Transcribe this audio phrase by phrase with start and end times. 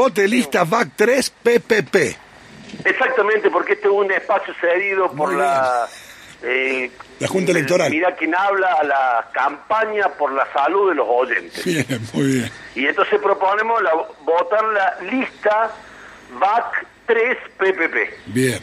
[0.00, 1.96] Bote lista VAC 3 PPP.
[2.86, 5.86] Exactamente, porque este es un espacio cedido por la...
[6.42, 7.90] eh, La Junta Electoral.
[7.90, 11.62] Mira quien habla a la campaña por la salud de los oyentes.
[11.66, 11.84] Bien,
[12.14, 12.50] muy bien.
[12.76, 13.90] Y entonces proponemos la,
[14.22, 15.70] votar la lista
[16.38, 17.96] VAC 3 PPP.
[18.28, 18.58] Bien.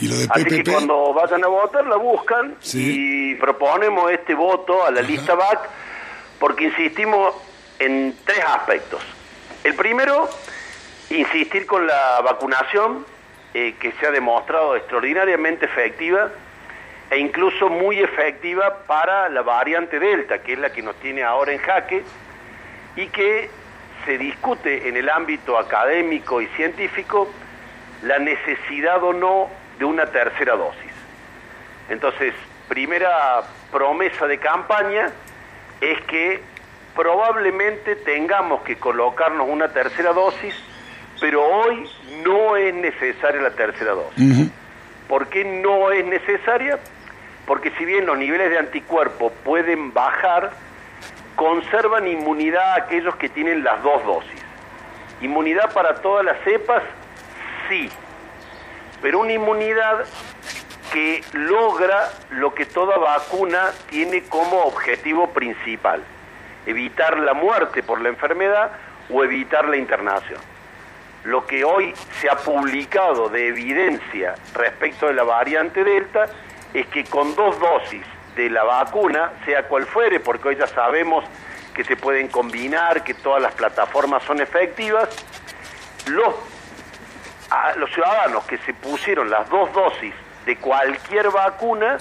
[0.00, 0.72] ¿Y lo de Así que PPP?
[0.72, 2.94] cuando vayan a votar la buscan Sí.
[2.96, 5.68] y proponemos este voto a la lista VAC
[6.38, 7.34] porque insistimos
[7.78, 9.02] en tres aspectos.
[9.66, 10.30] El primero,
[11.10, 13.04] insistir con la vacunación
[13.52, 16.30] eh, que se ha demostrado extraordinariamente efectiva
[17.10, 21.50] e incluso muy efectiva para la variante Delta, que es la que nos tiene ahora
[21.50, 22.04] en jaque
[22.94, 23.50] y que
[24.04, 27.28] se discute en el ámbito académico y científico
[28.02, 30.92] la necesidad o no de una tercera dosis.
[31.88, 32.34] Entonces,
[32.68, 35.10] primera promesa de campaña
[35.80, 36.40] es que
[36.96, 40.54] probablemente tengamos que colocarnos una tercera dosis,
[41.20, 41.88] pero hoy
[42.24, 44.50] no es necesaria la tercera dosis.
[45.06, 46.80] ¿Por qué no es necesaria?
[47.46, 50.50] Porque si bien los niveles de anticuerpos pueden bajar,
[51.36, 54.42] conservan inmunidad a aquellos que tienen las dos dosis.
[55.20, 56.82] Inmunidad para todas las cepas,
[57.68, 57.88] sí,
[59.00, 60.04] pero una inmunidad
[60.92, 66.02] que logra lo que toda vacuna tiene como objetivo principal,
[66.66, 68.72] evitar la muerte por la enfermedad
[69.10, 70.40] o evitar la internación.
[71.24, 76.26] Lo que hoy se ha publicado de evidencia respecto de la variante Delta
[76.72, 78.04] es que con dos dosis
[78.36, 81.24] de la vacuna, sea cual fuere, porque hoy ya sabemos
[81.74, 85.08] que se pueden combinar, que todas las plataformas son efectivas,
[86.06, 86.34] los,
[87.92, 90.14] ciudadanos que se pusieron las dos dosis
[90.44, 91.98] de cualquier vacuna.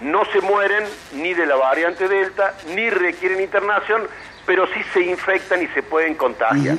[0.00, 4.08] No se mueren ni de la variante Delta, ni requieren internación,
[4.46, 6.76] pero sí se infectan y se pueden contagiar.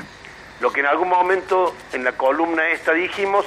[0.59, 3.45] Lo que en algún momento en la columna esta dijimos,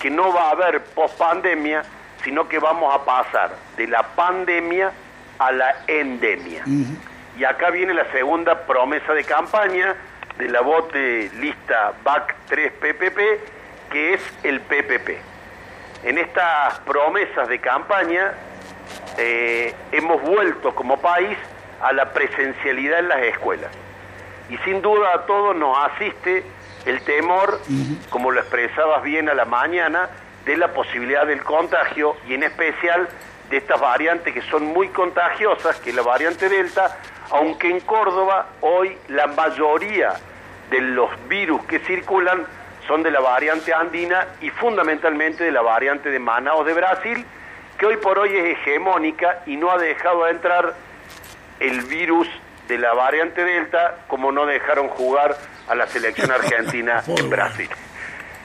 [0.00, 1.82] que no va a haber pospandemia,
[2.22, 4.92] sino que vamos a pasar de la pandemia
[5.38, 6.64] a la endemia.
[7.36, 9.96] Y acá viene la segunda promesa de campaña
[10.38, 13.18] de la bote lista BAC 3 PPP,
[13.90, 15.10] que es el PPP.
[16.04, 18.32] En estas promesas de campaña
[19.18, 21.36] eh, hemos vuelto como país
[21.82, 23.70] a la presencialidad en las escuelas.
[24.48, 26.44] Y sin duda a todos nos asiste
[26.86, 27.60] el temor,
[28.08, 30.08] como lo expresabas bien a la mañana,
[30.46, 33.08] de la posibilidad del contagio y en especial
[33.50, 36.98] de estas variantes que son muy contagiosas, que es la variante Delta,
[37.30, 40.14] aunque en Córdoba hoy la mayoría
[40.70, 42.46] de los virus que circulan
[42.86, 47.26] son de la variante andina y fundamentalmente de la variante de Manaus de Brasil,
[47.78, 50.74] que hoy por hoy es hegemónica y no ha dejado de entrar
[51.60, 52.28] el virus
[52.66, 55.36] de la variante Delta como no dejaron jugar
[55.68, 57.68] a la selección argentina en Brasil.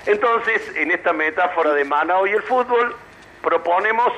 [0.06, 2.96] Entonces, en esta metáfora de Manaus y el fútbol,
[3.42, 4.14] proponemos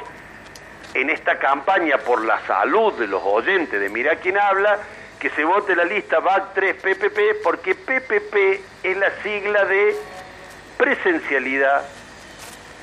[0.94, 4.80] en esta campaña por la salud de los oyentes de Mira quién habla,
[5.20, 9.96] que se vote la lista VAC 3 PPP, porque PPP es la sigla de
[10.78, 11.86] presencialidad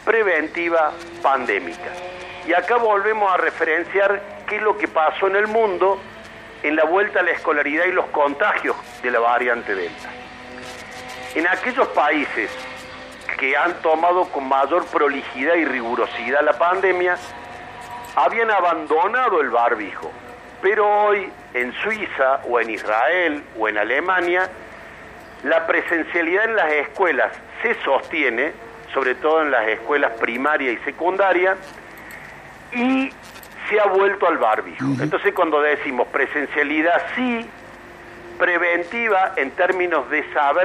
[0.05, 1.93] preventiva pandémica.
[2.47, 6.01] Y acá volvemos a referenciar qué es lo que pasó en el mundo
[6.63, 10.11] en la vuelta a la escolaridad y los contagios de la variante Delta.
[11.35, 12.51] En aquellos países
[13.39, 17.17] que han tomado con mayor prolijidad y rigurosidad la pandemia,
[18.15, 20.11] habían abandonado el barbijo,
[20.61, 24.51] pero hoy en Suiza o en Israel o en Alemania,
[25.43, 27.33] la presencialidad en las escuelas
[27.63, 28.53] se sostiene,
[28.93, 31.57] sobre todo en las escuelas primaria y secundaria,
[32.75, 33.13] y
[33.69, 34.85] se ha vuelto al barbijo.
[35.01, 37.47] Entonces cuando decimos presencialidad sí,
[38.39, 40.61] preventiva en términos de saber